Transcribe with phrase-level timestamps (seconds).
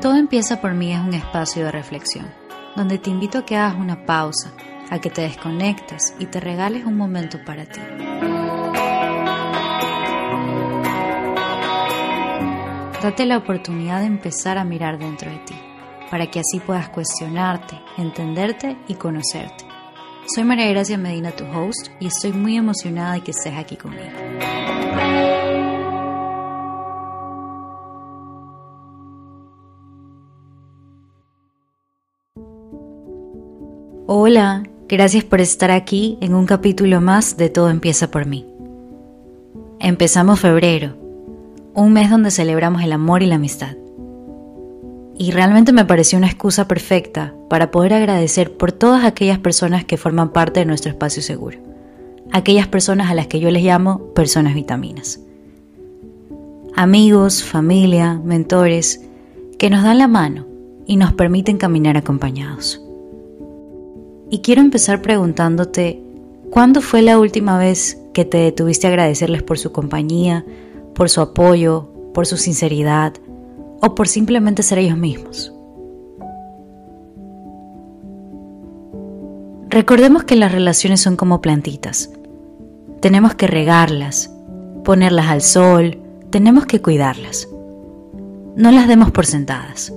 [0.00, 2.26] Todo empieza por mí es un espacio de reflexión,
[2.76, 4.52] donde te invito a que hagas una pausa,
[4.90, 7.80] a que te desconectes y te regales un momento para ti.
[13.02, 15.54] Date la oportunidad de empezar a mirar dentro de ti,
[16.10, 19.65] para que así puedas cuestionarte, entenderte y conocerte.
[20.34, 24.02] Soy María Gracia Medina, tu host, y estoy muy emocionada de que estés aquí conmigo.
[34.08, 38.44] Hola, gracias por estar aquí en un capítulo más de Todo empieza por mí.
[39.78, 40.96] Empezamos febrero
[41.74, 43.76] un mes donde celebramos el amor y la amistad.
[45.18, 49.96] Y realmente me pareció una excusa perfecta para poder agradecer por todas aquellas personas que
[49.96, 51.58] forman parte de nuestro espacio seguro.
[52.32, 55.20] Aquellas personas a las que yo les llamo personas vitaminas.
[56.74, 59.00] Amigos, familia, mentores,
[59.58, 60.46] que nos dan la mano
[60.86, 62.82] y nos permiten caminar acompañados.
[64.30, 66.02] Y quiero empezar preguntándote,
[66.50, 70.44] ¿cuándo fue la última vez que te detuviste a agradecerles por su compañía,
[70.94, 73.14] por su apoyo, por su sinceridad
[73.82, 75.52] o por simplemente ser ellos mismos.
[79.68, 82.10] Recordemos que las relaciones son como plantitas.
[83.00, 84.34] Tenemos que regarlas,
[84.84, 85.98] ponerlas al sol,
[86.30, 87.48] tenemos que cuidarlas.
[88.56, 89.92] No las demos por sentadas.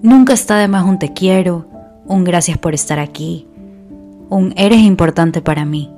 [0.00, 1.66] Nunca está de más un te quiero,
[2.06, 3.46] un gracias por estar aquí,
[4.30, 5.92] un eres importante para mí,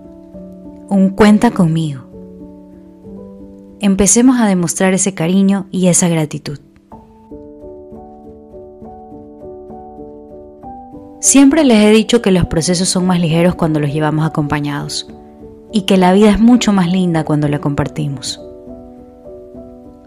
[0.88, 2.07] un cuenta conmigo
[3.80, 6.58] empecemos a demostrar ese cariño y esa gratitud.
[11.20, 15.08] Siempre les he dicho que los procesos son más ligeros cuando los llevamos acompañados
[15.72, 18.40] y que la vida es mucho más linda cuando la compartimos.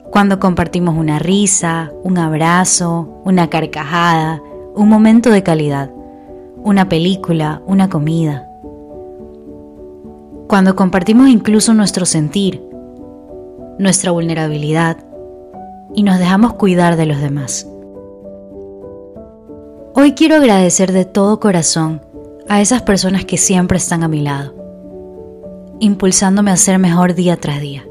[0.09, 4.41] Cuando compartimos una risa, un abrazo, una carcajada,
[4.75, 5.91] un momento de calidad,
[6.63, 8.47] una película, una comida.
[10.47, 12.70] Cuando compartimos incluso nuestro sentir,
[13.81, 14.97] nuestra vulnerabilidad
[15.95, 17.67] y nos dejamos cuidar de los demás.
[19.95, 22.01] Hoy quiero agradecer de todo corazón
[22.47, 24.53] a esas personas que siempre están a mi lado,
[25.79, 27.83] impulsándome a ser mejor día tras día.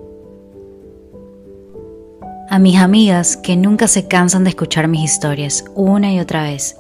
[2.48, 6.76] A mis amigas que nunca se cansan de escuchar mis historias una y otra vez.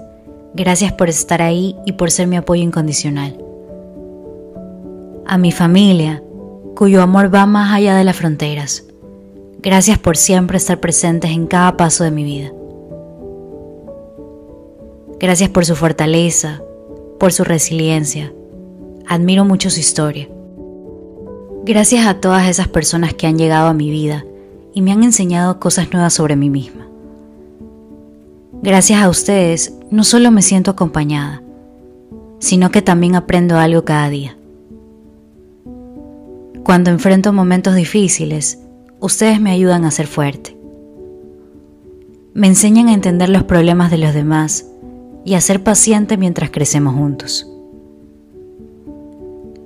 [0.54, 3.36] Gracias por estar ahí y por ser mi apoyo incondicional.
[5.26, 6.22] A mi familia,
[6.76, 8.84] cuyo amor va más allá de las fronteras
[9.62, 12.50] Gracias por siempre estar presentes en cada paso de mi vida.
[15.18, 16.62] Gracias por su fortaleza,
[17.18, 18.32] por su resiliencia.
[19.06, 20.30] Admiro mucho su historia.
[21.64, 24.24] Gracias a todas esas personas que han llegado a mi vida
[24.72, 26.88] y me han enseñado cosas nuevas sobre mí misma.
[28.62, 31.42] Gracias a ustedes no solo me siento acompañada,
[32.38, 34.38] sino que también aprendo algo cada día.
[36.64, 38.58] Cuando enfrento momentos difíciles,
[39.00, 40.56] ustedes me ayudan a ser fuerte.
[42.34, 44.66] Me enseñan a entender los problemas de los demás
[45.24, 47.50] y a ser paciente mientras crecemos juntos.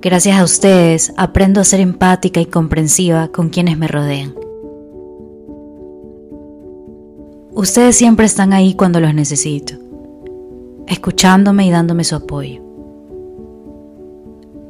[0.01, 4.35] Gracias a ustedes aprendo a ser empática y comprensiva con quienes me rodean.
[7.53, 9.75] Ustedes siempre están ahí cuando los necesito,
[10.87, 12.61] escuchándome y dándome su apoyo.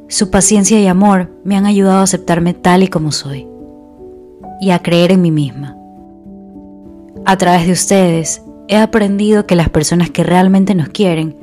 [0.08, 3.48] Su paciencia y amor me han ayudado a aceptarme tal y como soy
[4.60, 5.76] y a creer en mí misma.
[7.24, 11.36] A través de ustedes he aprendido que las personas que realmente nos quieren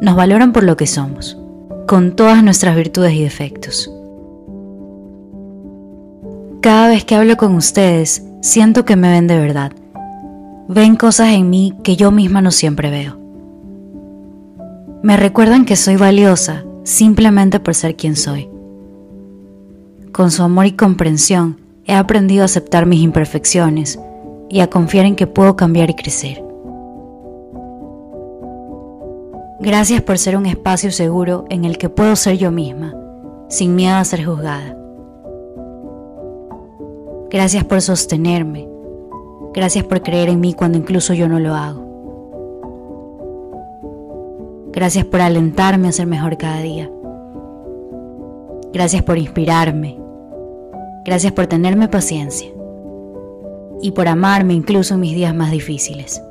[0.00, 1.38] nos valoran por lo que somos,
[1.86, 3.90] con todas nuestras virtudes y defectos.
[6.60, 9.72] Cada vez que hablo con ustedes, siento que me ven de verdad.
[10.68, 13.18] Ven cosas en mí que yo misma no siempre veo.
[15.02, 18.48] Me recuerdan que soy valiosa simplemente por ser quien soy.
[20.12, 23.98] Con su amor y comprensión, he aprendido a aceptar mis imperfecciones
[24.50, 26.44] y a confiar en que puedo cambiar y crecer.
[29.58, 32.94] Gracias por ser un espacio seguro en el que puedo ser yo misma,
[33.48, 34.76] sin miedo a ser juzgada.
[37.30, 38.68] Gracias por sostenerme.
[39.54, 41.88] Gracias por creer en mí cuando incluso yo no lo hago.
[44.72, 46.90] Gracias por alentarme a ser mejor cada día.
[48.74, 49.98] Gracias por inspirarme,
[51.08, 52.50] Gracias por tenerme paciencia
[53.80, 56.22] y por amarme incluso en mis días más difíciles.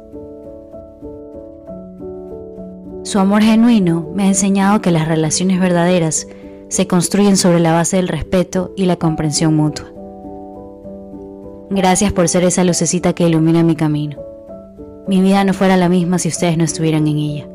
[3.02, 6.28] Su amor genuino me ha enseñado que las relaciones verdaderas
[6.68, 9.88] se construyen sobre la base del respeto y la comprensión mutua.
[11.72, 14.20] Gracias por ser esa lucecita que ilumina mi camino.
[15.08, 17.48] Mi vida no fuera la misma si ustedes no estuvieran en ella.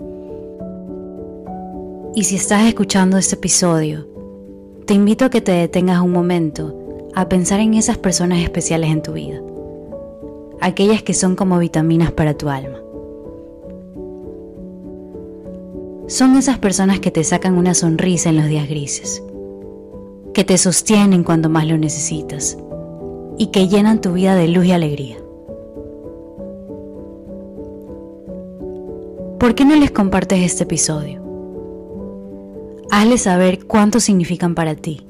[2.16, 4.08] Y si estás escuchando este episodio,
[4.86, 6.81] te invito a que te detengas un momento
[7.14, 9.42] a pensar en esas personas especiales en tu vida,
[10.60, 12.78] aquellas que son como vitaminas para tu alma.
[16.06, 19.22] Son esas personas que te sacan una sonrisa en los días grises,
[20.34, 22.56] que te sostienen cuando más lo necesitas
[23.38, 25.16] y que llenan tu vida de luz y alegría.
[29.38, 31.20] ¿Por qué no les compartes este episodio?
[32.90, 35.06] Hazles saber cuánto significan para ti,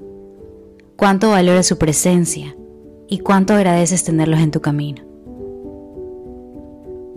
[0.96, 2.56] cuánto valora su presencia
[3.08, 5.02] y cuánto agradeces tenerlos en tu camino.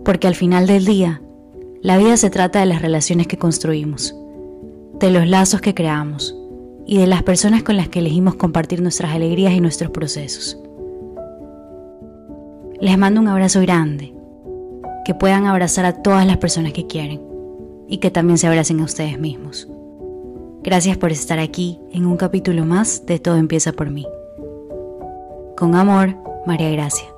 [0.03, 1.21] Porque al final del día,
[1.81, 4.15] la vida se trata de las relaciones que construimos,
[4.99, 6.35] de los lazos que creamos
[6.85, 10.59] y de las personas con las que elegimos compartir nuestras alegrías y nuestros procesos.
[12.79, 14.13] Les mando un abrazo grande,
[15.05, 17.21] que puedan abrazar a todas las personas que quieren
[17.87, 19.69] y que también se abracen a ustedes mismos.
[20.65, 24.07] Gracias por estar aquí en un capítulo más de Todo empieza por mí.
[25.55, 26.15] Con amor,
[26.47, 27.14] María Gracia.